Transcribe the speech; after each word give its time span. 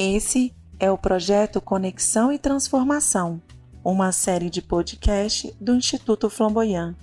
Esse 0.00 0.54
é 0.78 0.88
o 0.92 0.96
projeto 0.96 1.60
Conexão 1.60 2.30
e 2.30 2.38
Transformação, 2.38 3.42
uma 3.82 4.12
série 4.12 4.48
de 4.48 4.62
podcast 4.62 5.52
do 5.60 5.74
Instituto 5.74 6.30
Flamboyant. 6.30 6.94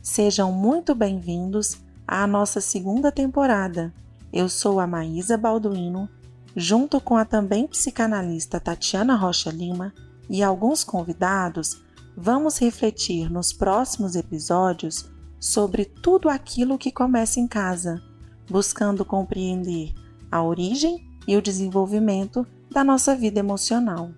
Sejam 0.00 0.52
muito 0.52 0.94
bem-vindos 0.94 1.78
à 2.06 2.24
nossa 2.24 2.60
segunda 2.60 3.10
temporada. 3.10 3.92
Eu 4.32 4.48
sou 4.48 4.78
a 4.78 4.86
Maísa 4.86 5.36
Balduino, 5.36 6.08
junto 6.54 7.00
com 7.00 7.16
a 7.16 7.24
também 7.24 7.66
psicanalista 7.66 8.60
Tatiana 8.60 9.16
Rocha 9.16 9.50
Lima 9.50 9.92
e 10.30 10.40
alguns 10.40 10.84
convidados, 10.84 11.82
vamos 12.16 12.58
refletir 12.58 13.28
nos 13.28 13.52
próximos 13.52 14.14
episódios 14.14 15.10
sobre 15.40 15.84
tudo 15.84 16.28
aquilo 16.28 16.78
que 16.78 16.92
começa 16.92 17.40
em 17.40 17.48
casa, 17.48 18.00
buscando 18.48 19.04
compreender 19.04 19.92
a 20.30 20.44
origem 20.44 21.05
e 21.26 21.36
o 21.36 21.42
desenvolvimento 21.42 22.46
da 22.70 22.84
nossa 22.84 23.14
vida 23.14 23.40
emocional. 23.40 24.10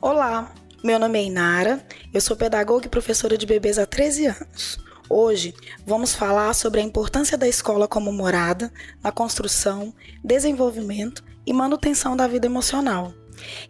Olá, 0.00 0.54
meu 0.84 0.98
nome 0.98 1.18
é 1.18 1.24
Inara, 1.24 1.84
eu 2.12 2.20
sou 2.20 2.36
pedagoga 2.36 2.86
e 2.86 2.90
professora 2.90 3.36
de 3.36 3.46
bebês 3.46 3.78
há 3.78 3.86
13 3.86 4.26
anos. 4.26 4.78
Hoje 5.08 5.54
vamos 5.86 6.14
falar 6.14 6.52
sobre 6.54 6.80
a 6.80 6.84
importância 6.84 7.38
da 7.38 7.46
escola 7.46 7.86
como 7.88 8.12
morada 8.12 8.72
na 9.02 9.12
construção, 9.12 9.94
desenvolvimento 10.22 11.24
e 11.46 11.52
manutenção 11.52 12.16
da 12.16 12.26
vida 12.26 12.46
emocional. 12.46 13.12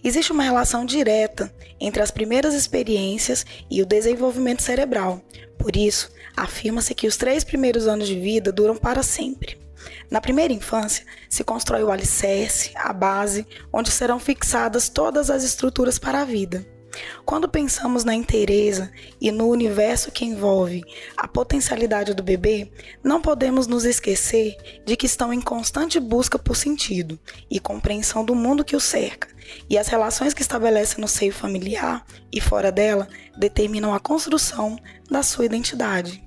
Existe 0.03 0.33
uma 0.33 0.43
relação 0.43 0.85
direta 0.85 1.53
entre 1.81 2.03
as 2.03 2.11
primeiras 2.11 2.55
experiências 2.55 3.45
e 3.71 3.83
o 3.83 3.87
desenvolvimento 3.87 4.63
cerebral. 4.63 5.21
Por 5.59 5.77
isso, 5.77 6.11
afirma-se 6.37 6.95
que 6.95 7.07
os 7.07 7.17
três 7.17 7.45
primeiros 7.45 7.87
anos 7.87 8.07
de 8.09 8.19
vida 8.19 8.53
duram 8.53 8.77
para 8.77 9.03
sempre. 9.03 9.66
Na 10.11 10.21
primeira 10.21 10.53
infância, 10.53 11.05
se 11.29 11.43
constrói 11.43 11.83
o 11.83 11.91
alicerce, 11.91 12.71
a 12.77 12.93
base, 12.93 13.47
onde 13.73 13.91
serão 13.91 14.19
fixadas 14.19 14.89
todas 14.89 15.31
as 15.31 15.43
estruturas 15.43 15.99
para 15.99 16.21
a 16.21 16.25
vida. 16.25 16.67
Quando 17.25 17.49
pensamos 17.49 18.05
na 18.05 18.15
inteireza 18.15 18.91
e 19.21 19.31
no 19.31 19.49
universo 19.49 20.11
que 20.11 20.25
envolve 20.25 20.83
a 21.17 21.29
potencialidade 21.29 22.15
do 22.15 22.23
bebê, 22.23 22.71
não 23.03 23.21
podemos 23.21 23.67
nos 23.67 23.85
esquecer 23.85 24.57
de 24.85 24.97
que 24.97 25.07
estão 25.07 25.33
em 25.33 25.41
constante 25.41 26.01
busca 26.01 26.39
por 26.39 26.57
sentido 26.57 27.19
e 27.51 27.61
compreensão 27.61 28.25
do 28.25 28.35
mundo 28.35 28.65
que 28.65 28.77
o 28.77 28.81
cerca, 28.81 29.29
e 29.69 29.77
as 29.77 29.89
relações 29.89 30.33
que 30.33 30.43
estabelecem 30.43 31.01
no 31.01 31.09
seio 31.09 31.33
familiar 31.33 32.05
e 32.33 32.41
fora 32.41 32.73
dela 32.73 33.09
determinam 33.37 33.93
a 33.93 34.01
construção 34.01 34.79
da 35.11 35.23
sua 35.23 35.45
identidade. 35.45 36.25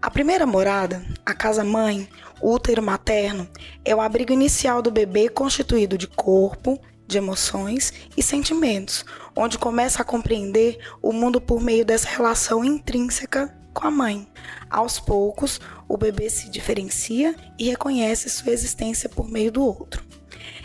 A 0.00 0.10
primeira 0.10 0.46
morada, 0.46 1.04
a 1.26 1.34
casa-mãe, 1.34 2.08
útero 2.40 2.82
materno, 2.82 3.48
é 3.84 3.94
o 3.94 4.00
abrigo 4.00 4.32
inicial 4.32 4.80
do 4.82 4.90
bebê 4.90 5.28
constituído 5.28 5.98
de 5.98 6.06
corpo, 6.06 6.80
de 7.06 7.16
emoções 7.16 7.92
e 8.16 8.22
sentimentos, 8.22 9.04
onde 9.34 9.58
começa 9.58 10.02
a 10.02 10.04
compreender 10.04 10.78
o 11.00 11.12
mundo 11.12 11.40
por 11.40 11.60
meio 11.60 11.84
dessa 11.84 12.08
relação 12.08 12.64
intrínseca 12.64 13.56
com 13.72 13.86
a 13.86 13.90
mãe. 13.90 14.28
Aos 14.68 15.00
poucos, 15.00 15.60
o 15.88 15.96
bebê 15.96 16.28
se 16.28 16.50
diferencia 16.50 17.34
e 17.58 17.70
reconhece 17.70 18.28
sua 18.28 18.52
existência 18.52 19.08
por 19.08 19.28
meio 19.28 19.50
do 19.50 19.64
outro. 19.64 20.04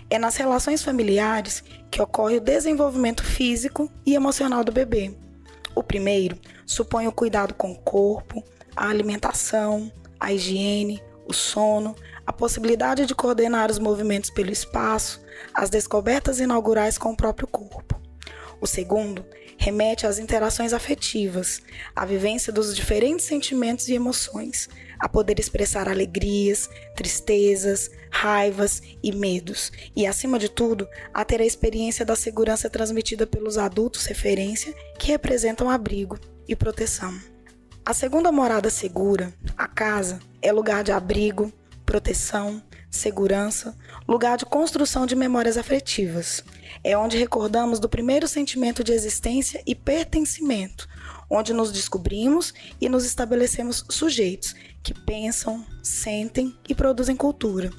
É 0.09 0.19
nas 0.19 0.35
relações 0.35 0.83
familiares 0.83 1.63
que 1.89 2.01
ocorre 2.01 2.37
o 2.37 2.41
desenvolvimento 2.41 3.23
físico 3.23 3.89
e 4.05 4.13
emocional 4.13 4.63
do 4.63 4.71
bebê. 4.71 5.15
O 5.75 5.81
primeiro 5.81 6.37
supõe 6.65 7.07
o 7.07 7.11
cuidado 7.11 7.53
com 7.53 7.71
o 7.71 7.79
corpo, 7.79 8.43
a 8.75 8.89
alimentação, 8.89 9.91
a 10.19 10.33
higiene, 10.33 11.01
o 11.27 11.33
sono, 11.33 11.95
a 12.25 12.33
possibilidade 12.33 13.05
de 13.05 13.15
coordenar 13.15 13.69
os 13.69 13.79
movimentos 13.79 14.29
pelo 14.29 14.51
espaço, 14.51 15.21
as 15.53 15.69
descobertas 15.69 16.39
inaugurais 16.39 16.97
com 16.97 17.11
o 17.11 17.17
próprio 17.17 17.47
corpo. 17.47 18.01
O 18.59 18.67
segundo 18.67 19.25
remete 19.57 20.07
às 20.07 20.19
interações 20.19 20.73
afetivas, 20.73 21.61
à 21.95 22.05
vivência 22.05 22.51
dos 22.51 22.75
diferentes 22.75 23.25
sentimentos 23.25 23.87
e 23.87 23.93
emoções, 23.93 24.69
a 24.99 25.09
poder 25.09 25.37
expressar 25.39 25.89
alegrias, 25.89 26.69
tristezas, 26.95 27.91
raivas 28.09 28.81
e 29.03 29.11
medos, 29.11 29.71
e 29.95 30.07
acima 30.07 30.39
de 30.39 30.47
tudo, 30.47 30.87
a 31.13 31.25
ter 31.25 31.41
a 31.41 31.45
experiência 31.45 32.05
da 32.05 32.15
segurança 32.15 32.69
transmitida 32.69 33.27
pelos 33.27 33.57
adultos 33.57 34.05
referência 34.05 34.73
que 34.97 35.07
representam 35.07 35.69
abrigo 35.69 36.17
e 36.47 36.55
proteção. 36.55 37.32
A 37.85 37.93
segunda 37.93 38.31
morada 38.31 38.69
segura, 38.69 39.33
a 39.57 39.67
casa, 39.67 40.21
é 40.41 40.53
lugar 40.53 40.85
de 40.85 40.93
abrigo, 40.93 41.51
proteção, 41.85 42.63
segurança, 42.89 43.75
lugar 44.07 44.37
de 44.37 44.45
construção 44.45 45.05
de 45.05 45.17
memórias 45.17 45.57
afetivas. 45.57 46.45
É 46.81 46.97
onde 46.97 47.17
recordamos 47.17 47.81
do 47.81 47.89
primeiro 47.89 48.25
sentimento 48.25 48.85
de 48.85 48.93
existência 48.93 49.61
e 49.67 49.75
pertencimento, 49.75 50.87
onde 51.29 51.51
nos 51.51 51.73
descobrimos 51.73 52.53
e 52.79 52.87
nos 52.87 53.03
estabelecemos 53.03 53.83
sujeitos 53.89 54.55
que 54.81 54.93
pensam, 54.93 55.65
sentem 55.83 56.57
e 56.69 56.73
produzem 56.73 57.17
cultura. 57.17 57.69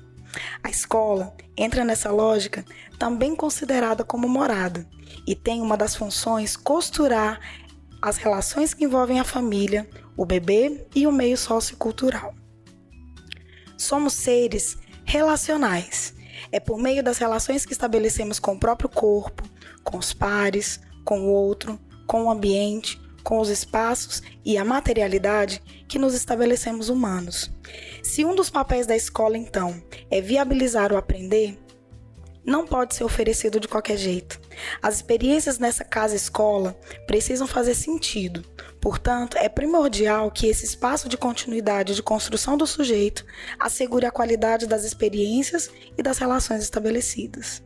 A 0.62 0.68
escola 0.68 1.34
entra 1.56 1.82
nessa 1.82 2.10
lógica 2.10 2.62
também 2.98 3.34
considerada 3.34 4.04
como 4.04 4.28
morada 4.28 4.86
e 5.26 5.34
tem 5.34 5.62
uma 5.62 5.78
das 5.78 5.96
funções 5.96 6.56
costurar 6.56 7.40
as 8.04 8.18
relações 8.18 8.74
que 8.74 8.84
envolvem 8.84 9.18
a 9.18 9.24
família, 9.24 9.88
o 10.14 10.26
bebê 10.26 10.86
e 10.94 11.06
o 11.06 11.12
meio 11.12 11.38
sociocultural. 11.38 12.34
Somos 13.78 14.12
seres 14.12 14.76
relacionais. 15.06 16.12
É 16.52 16.60
por 16.60 16.76
meio 16.76 17.02
das 17.02 17.16
relações 17.16 17.64
que 17.64 17.72
estabelecemos 17.72 18.38
com 18.38 18.52
o 18.52 18.60
próprio 18.60 18.90
corpo, 18.90 19.42
com 19.82 19.96
os 19.96 20.12
pares, 20.12 20.80
com 21.02 21.18
o 21.22 21.32
outro, 21.32 21.80
com 22.06 22.24
o 22.24 22.30
ambiente, 22.30 23.00
com 23.22 23.40
os 23.40 23.48
espaços 23.48 24.22
e 24.44 24.58
a 24.58 24.66
materialidade 24.66 25.62
que 25.88 25.98
nos 25.98 26.12
estabelecemos 26.12 26.90
humanos. 26.90 27.50
Se 28.02 28.22
um 28.22 28.34
dos 28.34 28.50
papéis 28.50 28.86
da 28.86 28.94
escola, 28.94 29.38
então, 29.38 29.82
é 30.10 30.20
viabilizar 30.20 30.92
o 30.92 30.98
aprender, 30.98 31.58
não 32.44 32.66
pode 32.66 32.94
ser 32.94 33.04
oferecido 33.04 33.58
de 33.58 33.66
qualquer 33.66 33.96
jeito. 33.96 34.43
As 34.82 34.96
experiências 34.96 35.58
nessa 35.58 35.84
casa-escola 35.84 36.76
precisam 37.06 37.46
fazer 37.46 37.74
sentido. 37.74 38.44
Portanto, 38.80 39.36
é 39.38 39.48
primordial 39.48 40.30
que 40.30 40.46
esse 40.46 40.64
espaço 40.64 41.08
de 41.08 41.16
continuidade 41.16 41.94
de 41.94 42.02
construção 42.02 42.56
do 42.56 42.66
sujeito 42.66 43.24
assegure 43.58 44.06
a 44.06 44.10
qualidade 44.10 44.66
das 44.66 44.84
experiências 44.84 45.70
e 45.96 46.02
das 46.02 46.18
relações 46.18 46.62
estabelecidas. 46.62 47.62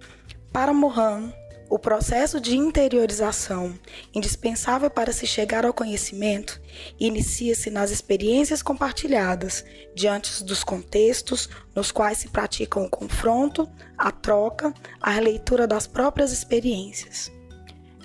Para 0.53 0.73
Mohan, 0.73 1.33
o 1.71 1.79
processo 1.79 2.41
de 2.41 2.57
interiorização, 2.57 3.79
indispensável 4.15 4.89
para 4.89 5.13
se 5.13 5.27
chegar 5.27 5.67
ao 5.67 5.75
conhecimento, 5.75 6.61
inicia-se 6.99 7.69
nas 7.69 7.91
experiências 7.91 8.63
compartilhadas, 8.63 9.65
diante 9.95 10.43
dos 10.45 10.65
contextos 10.65 11.49
nos 11.75 11.93
quais 11.93 12.19
se 12.19 12.29
praticam 12.29 12.85
o 12.85 12.91
confronto, 12.91 13.69
a 13.99 14.11
troca, 14.11 14.73
a 15.01 15.11
releitura 15.11 15.67
das 15.67 15.87
próprias 15.87 16.33
experiências. 16.33 17.31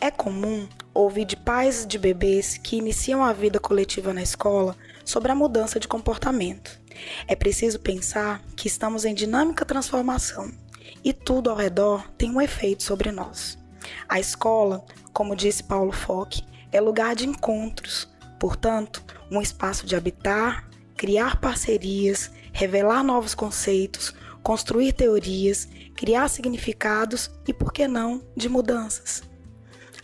É 0.02 0.12
comum 0.12 0.68
ouvir 0.94 1.24
de 1.24 1.38
pais 1.38 1.88
de 1.88 1.98
bebês 1.98 2.58
que 2.58 2.76
iniciam 2.76 3.24
a 3.24 3.32
vida 3.32 3.60
coletiva 3.60 4.14
na 4.14 4.22
escola 4.22 4.76
sobre 5.06 5.32
a 5.32 5.36
mudança 5.36 5.80
de 5.80 5.88
comportamento. 5.88 6.82
É 7.28 7.36
preciso 7.36 7.80
pensar 7.80 8.44
que 8.58 8.68
estamos 8.68 9.06
em 9.06 9.14
dinâmica 9.14 9.64
transformação 9.64 10.52
e 11.04 11.14
tudo 11.14 11.50
ao 11.50 11.56
redor 11.56 12.10
tem 12.18 12.32
um 12.32 12.42
efeito 12.42 12.84
sobre 12.84 13.12
nós. 13.12 13.58
A 14.08 14.20
escola, 14.20 14.84
como 15.12 15.36
disse 15.36 15.64
Paulo 15.64 15.92
Fock, 15.92 16.44
é 16.72 16.80
lugar 16.80 17.16
de 17.16 17.28
encontros, 17.28 18.10
portanto, 18.40 19.04
um 19.32 19.42
espaço 19.42 19.86
de 19.86 19.96
habitar, 19.96 20.68
criar 20.96 21.40
parcerias, 21.40 22.32
revelar 22.52 23.04
novos 23.04 23.36
conceitos, 23.36 24.14
construir 24.42 24.94
teorias, 24.94 25.68
criar 25.96 26.28
significados 26.28 27.32
e, 27.48 27.54
por 27.54 27.72
que 27.72 27.88
não, 27.88 28.22
de 28.36 28.50
mudanças. 28.50 29.24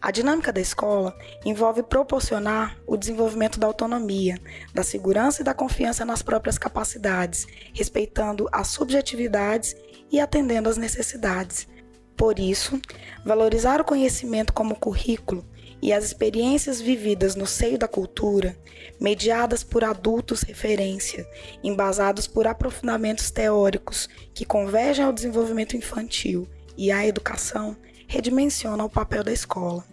A 0.01 0.12
dinâmica 0.12 0.51
da 0.54 0.62
escola 0.62 1.13
envolve 1.46 1.84
proporcionar 1.84 2.78
o 2.88 2.96
desenvolvimento 2.96 3.60
da 3.60 3.68
autonomia, 3.68 4.40
da 4.74 4.81
segurança 4.81 5.42
e 5.42 5.46
da 5.46 5.54
confiança 5.54 6.06
nas 6.06 6.22
próprias 6.22 6.57
capacidades, 6.57 7.46
respeitando 7.74 8.48
as 8.51 8.68
subjetividades 8.68 9.75
e 10.10 10.19
atendendo 10.19 10.69
às 10.69 10.78
necessidades. 10.78 11.68
Por 12.16 12.40
isso, 12.40 12.80
valorizar 13.25 13.81
o 13.81 13.86
conhecimento 13.86 14.54
como 14.54 14.75
currículo 14.75 15.46
e 15.81 15.94
as 15.94 16.04
experiências 16.04 16.80
vividas 16.80 17.36
no 17.36 17.45
seio 17.45 17.78
da 17.78 17.88
cultura, 17.88 18.57
mediadas 19.00 19.63
por 19.63 19.84
adultos 19.84 20.42
referência, 20.42 21.25
embasados 21.63 22.28
por 22.28 22.48
aprofundamentos 22.48 23.31
teóricos 23.31 24.10
que 24.34 24.45
convergem 24.45 25.04
ao 25.04 25.13
desenvolvimento 25.13 25.75
infantil 25.75 26.48
e 26.78 26.92
à 26.92 27.06
educação, 27.06 27.75
redimensiona 28.07 28.84
o 28.84 28.90
papel 28.90 29.24
da 29.24 29.31
escola. 29.31 29.86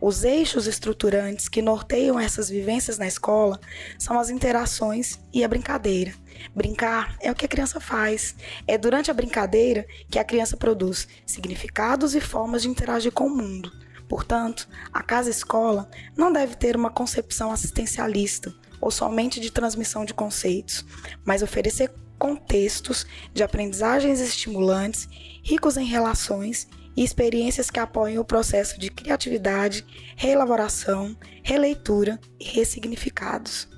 Os 0.00 0.24
eixos 0.24 0.66
estruturantes 0.66 1.48
que 1.48 1.62
norteiam 1.62 2.18
essas 2.18 2.48
vivências 2.48 2.98
na 2.98 3.06
escola 3.06 3.60
são 3.98 4.18
as 4.18 4.30
interações 4.30 5.18
e 5.32 5.44
a 5.44 5.48
brincadeira. 5.48 6.14
Brincar 6.54 7.16
é 7.20 7.30
o 7.30 7.34
que 7.34 7.44
a 7.44 7.48
criança 7.48 7.80
faz. 7.80 8.34
É 8.66 8.76
durante 8.76 9.10
a 9.10 9.14
brincadeira 9.14 9.86
que 10.10 10.18
a 10.18 10.24
criança 10.24 10.56
produz 10.56 11.06
significados 11.26 12.14
e 12.14 12.20
formas 12.20 12.62
de 12.62 12.68
interagir 12.68 13.12
com 13.12 13.26
o 13.26 13.36
mundo. 13.36 13.70
Portanto, 14.08 14.68
a 14.92 15.02
casa-escola 15.02 15.88
não 16.16 16.32
deve 16.32 16.54
ter 16.56 16.76
uma 16.76 16.90
concepção 16.90 17.50
assistencialista 17.50 18.54
ou 18.80 18.90
somente 18.90 19.40
de 19.40 19.50
transmissão 19.50 20.04
de 20.04 20.12
conceitos, 20.12 20.84
mas 21.24 21.42
oferecer 21.42 21.90
contextos 22.18 23.06
de 23.32 23.42
aprendizagens 23.42 24.20
estimulantes, 24.20 25.08
ricos 25.42 25.76
em 25.76 25.86
relações 25.86 26.68
e 26.96 27.02
experiências 27.02 27.70
que 27.70 27.80
apoiem 27.80 28.18
o 28.18 28.24
processo 28.24 28.78
de 28.78 28.90
criatividade, 28.90 29.84
reelaboração, 30.16 31.16
releitura 31.42 32.20
e 32.38 32.44
ressignificados. 32.44 33.68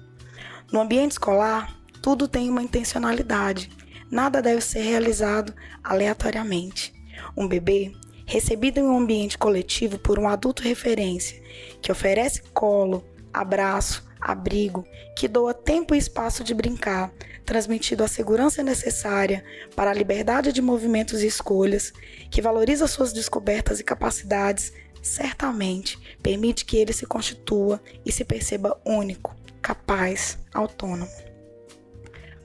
No 0.72 0.80
ambiente 0.80 1.12
escolar, 1.12 1.78
tudo 2.02 2.26
tem 2.26 2.48
uma 2.50 2.62
intencionalidade, 2.62 3.70
nada 4.10 4.42
deve 4.42 4.60
ser 4.60 4.82
realizado 4.82 5.54
aleatoriamente. 5.82 6.92
Um 7.36 7.46
bebê, 7.46 7.92
recebido 8.26 8.78
em 8.78 8.84
um 8.84 8.98
ambiente 8.98 9.38
coletivo 9.38 9.98
por 9.98 10.18
um 10.18 10.28
adulto 10.28 10.62
referência, 10.62 11.40
que 11.80 11.92
oferece 11.92 12.42
colo, 12.52 13.04
abraço, 13.32 14.04
abrigo, 14.24 14.86
que 15.14 15.28
doa 15.28 15.52
tempo 15.52 15.94
e 15.94 15.98
espaço 15.98 16.42
de 16.42 16.54
brincar, 16.54 17.12
transmitindo 17.44 18.02
a 18.02 18.08
segurança 18.08 18.62
necessária 18.62 19.44
para 19.76 19.90
a 19.90 19.94
liberdade 19.94 20.50
de 20.50 20.62
movimentos 20.62 21.22
e 21.22 21.26
escolhas, 21.26 21.92
que 22.30 22.40
valoriza 22.40 22.86
suas 22.86 23.12
descobertas 23.12 23.78
e 23.78 23.84
capacidades, 23.84 24.72
certamente 25.02 25.98
permite 26.22 26.64
que 26.64 26.78
ele 26.78 26.94
se 26.94 27.04
constitua 27.04 27.80
e 28.06 28.10
se 28.10 28.24
perceba 28.24 28.80
único, 28.86 29.36
capaz, 29.60 30.38
autônomo. 30.54 31.10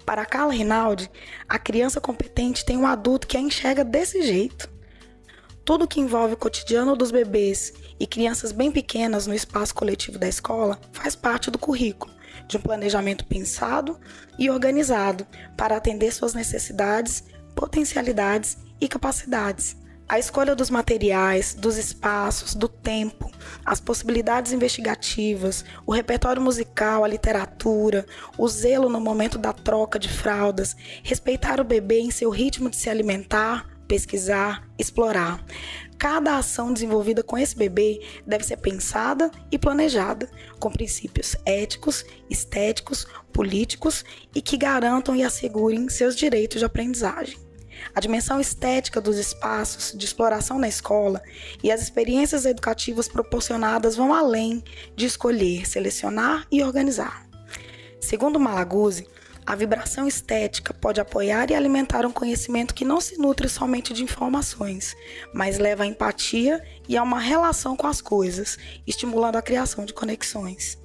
Para 0.05 0.25
Carla 0.25 0.51
Rinaldi, 0.51 1.09
a 1.47 1.57
criança 1.57 2.01
competente 2.01 2.65
tem 2.65 2.75
um 2.75 2.87
adulto 2.87 3.27
que 3.27 3.37
a 3.37 3.39
enxerga 3.39 3.85
desse 3.85 4.21
jeito. 4.23 4.69
Tudo 5.69 5.87
que 5.87 5.99
envolve 5.99 6.33
o 6.33 6.37
cotidiano 6.37 6.95
dos 6.95 7.11
bebês 7.11 7.71
e 7.99 8.07
crianças 8.07 8.51
bem 8.51 8.71
pequenas 8.71 9.27
no 9.27 9.35
espaço 9.35 9.75
coletivo 9.75 10.17
da 10.17 10.27
escola 10.27 10.79
faz 10.91 11.15
parte 11.15 11.51
do 11.51 11.59
currículo, 11.59 12.11
de 12.47 12.57
um 12.57 12.59
planejamento 12.59 13.23
pensado 13.23 13.99
e 14.39 14.49
organizado 14.49 15.27
para 15.55 15.77
atender 15.77 16.11
suas 16.11 16.33
necessidades, 16.33 17.23
potencialidades 17.53 18.57
e 18.81 18.87
capacidades. 18.87 19.77
A 20.07 20.17
escolha 20.17 20.55
dos 20.55 20.71
materiais, 20.71 21.53
dos 21.53 21.77
espaços, 21.77 22.55
do 22.55 22.67
tempo, 22.67 23.29
as 23.63 23.79
possibilidades 23.79 24.51
investigativas, 24.51 25.63
o 25.85 25.93
repertório 25.93 26.41
musical, 26.41 27.03
a 27.03 27.07
literatura, 27.07 28.07
o 28.39 28.47
zelo 28.47 28.89
no 28.89 28.99
momento 28.99 29.37
da 29.37 29.53
troca 29.53 29.99
de 29.99 30.09
fraldas, 30.09 30.75
respeitar 31.03 31.61
o 31.61 31.63
bebê 31.63 31.99
em 31.99 32.09
seu 32.09 32.31
ritmo 32.31 32.71
de 32.71 32.75
se 32.75 32.89
alimentar, 32.89 33.67
pesquisar, 33.89 34.69
explorar. 34.77 35.43
Cada 35.97 36.37
ação 36.37 36.71
desenvolvida 36.71 37.21
com 37.21 37.37
esse 37.37 37.57
bebê 37.57 37.99
deve 38.25 38.45
ser 38.45 38.57
pensada 38.57 39.29
e 39.51 39.57
planejada, 39.57 40.29
com 40.57 40.71
princípios 40.71 41.35
éticos, 41.45 42.05
estéticos, 42.29 43.05
políticos 43.33 44.05
e 44.33 44.41
que 44.41 44.55
garantam 44.55 45.13
e 45.13 45.23
assegurem 45.23 45.89
seus 45.89 46.15
direitos 46.15 46.59
de 46.59 46.65
aprendizagem. 46.65 47.37
A 47.95 47.99
dimensão 47.99 48.39
estética 48.39 49.01
dos 49.01 49.17
espaços 49.17 49.97
de 49.97 50.05
exploração 50.05 50.59
na 50.59 50.67
escola 50.67 51.21
e 51.63 51.71
as 51.71 51.81
experiências 51.81 52.45
educativas 52.45 53.07
proporcionadas 53.07 53.95
vão 53.95 54.13
além 54.13 54.63
de 54.95 55.05
escolher, 55.05 55.67
selecionar 55.67 56.45
e 56.51 56.61
organizar. 56.61 57.27
Segundo 57.99 58.39
Malaguzzi, 58.39 59.07
a 59.49 59.55
vibração 59.55 60.07
estética 60.07 60.75
pode 60.75 61.01
apoiar 61.01 61.49
e 61.49 61.55
alimentar 61.55 62.05
um 62.05 62.11
conhecimento 62.11 62.71
que 62.71 62.85
não 62.85 63.01
se 63.01 63.17
nutre 63.17 63.49
somente 63.49 63.95
de 63.95 64.03
informações, 64.03 64.95
mas 65.33 65.57
leva 65.57 65.81
à 65.81 65.87
empatia 65.87 66.63
e 66.87 66.95
a 66.95 67.01
uma 67.01 67.19
relação 67.19 67.75
com 67.75 67.87
as 67.87 67.99
coisas, 67.99 68.59
estimulando 68.85 69.37
a 69.37 69.41
criação 69.41 69.85
de 69.85 69.91
conexões. 69.91 70.77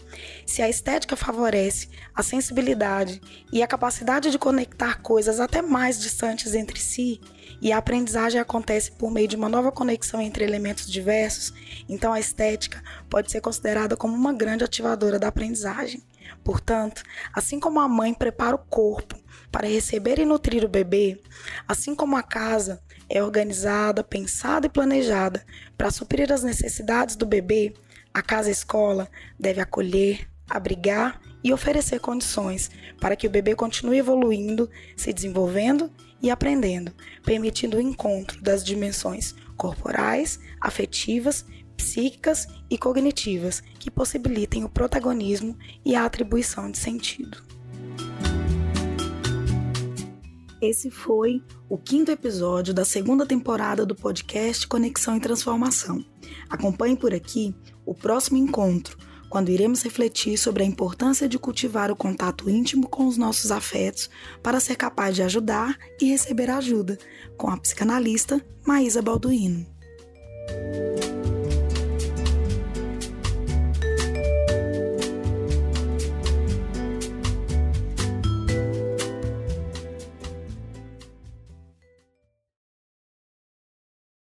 Se 0.46 0.62
a 0.62 0.68
estética 0.70 1.14
favorece 1.14 1.90
a 2.14 2.22
sensibilidade 2.22 3.20
e 3.52 3.62
a 3.62 3.66
capacidade 3.66 4.30
de 4.30 4.38
conectar 4.38 5.02
coisas 5.02 5.40
até 5.40 5.60
mais 5.60 6.00
distantes 6.00 6.54
entre 6.54 6.80
si, 6.80 7.20
e 7.60 7.70
a 7.70 7.76
aprendizagem 7.76 8.40
acontece 8.40 8.92
por 8.92 9.10
meio 9.10 9.28
de 9.28 9.36
uma 9.36 9.48
nova 9.50 9.70
conexão 9.70 10.22
entre 10.22 10.42
elementos 10.42 10.90
diversos, 10.90 11.52
então 11.86 12.14
a 12.14 12.20
estética 12.20 12.82
pode 13.10 13.30
ser 13.30 13.42
considerada 13.42 13.94
como 13.94 14.14
uma 14.14 14.32
grande 14.32 14.64
ativadora 14.64 15.18
da 15.18 15.28
aprendizagem. 15.28 16.02
Portanto, 16.42 17.02
assim 17.32 17.58
como 17.58 17.80
a 17.80 17.88
mãe 17.88 18.12
prepara 18.12 18.56
o 18.56 18.58
corpo 18.58 19.16
para 19.50 19.68
receber 19.68 20.18
e 20.18 20.24
nutrir 20.24 20.64
o 20.64 20.68
bebê, 20.68 21.20
assim 21.66 21.94
como 21.94 22.16
a 22.16 22.22
casa 22.22 22.82
é 23.08 23.22
organizada, 23.22 24.02
pensada 24.02 24.66
e 24.66 24.70
planejada 24.70 25.44
para 25.76 25.90
suprir 25.90 26.32
as 26.32 26.42
necessidades 26.42 27.16
do 27.16 27.26
bebê, 27.26 27.74
a 28.12 28.22
casa-escola 28.22 29.08
deve 29.38 29.60
acolher, 29.60 30.28
abrigar 30.48 31.20
e 31.42 31.52
oferecer 31.52 32.00
condições 32.00 32.70
para 33.00 33.16
que 33.16 33.26
o 33.26 33.30
bebê 33.30 33.54
continue 33.54 33.98
evoluindo, 33.98 34.70
se 34.96 35.12
desenvolvendo 35.12 35.90
e 36.22 36.30
aprendendo, 36.30 36.92
permitindo 37.22 37.76
o 37.76 37.80
encontro 37.80 38.40
das 38.40 38.64
dimensões 38.64 39.34
corporais, 39.56 40.38
afetivas 40.60 41.44
psíquicas 41.76 42.46
e 42.70 42.78
cognitivas 42.78 43.62
que 43.78 43.90
possibilitem 43.90 44.64
o 44.64 44.68
protagonismo 44.68 45.56
e 45.84 45.94
a 45.94 46.04
atribuição 46.04 46.70
de 46.70 46.78
sentido. 46.78 47.42
Esse 50.60 50.90
foi 50.90 51.42
o 51.68 51.76
quinto 51.76 52.10
episódio 52.10 52.72
da 52.72 52.86
segunda 52.86 53.26
temporada 53.26 53.84
do 53.84 53.94
podcast 53.94 54.66
Conexão 54.66 55.16
e 55.16 55.20
Transformação. 55.20 56.02
Acompanhe 56.48 56.96
por 56.96 57.12
aqui 57.12 57.54
o 57.84 57.94
próximo 57.94 58.38
encontro, 58.38 58.96
quando 59.28 59.50
iremos 59.50 59.82
refletir 59.82 60.38
sobre 60.38 60.62
a 60.62 60.66
importância 60.66 61.28
de 61.28 61.38
cultivar 61.38 61.90
o 61.90 61.96
contato 61.96 62.48
íntimo 62.48 62.88
com 62.88 63.06
os 63.06 63.18
nossos 63.18 63.50
afetos 63.50 64.08
para 64.42 64.58
ser 64.58 64.76
capaz 64.76 65.14
de 65.14 65.22
ajudar 65.22 65.76
e 66.00 66.06
receber 66.06 66.48
ajuda, 66.48 66.96
com 67.36 67.50
a 67.50 67.56
psicanalista 67.58 68.42
Maísa 68.64 69.02
Balduino. 69.02 69.73